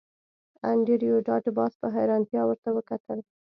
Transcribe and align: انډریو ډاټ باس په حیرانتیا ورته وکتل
انډریو 0.71 1.15
ډاټ 1.27 1.45
باس 1.57 1.73
په 1.81 1.87
حیرانتیا 1.95 2.41
ورته 2.45 2.69
وکتل 2.73 3.19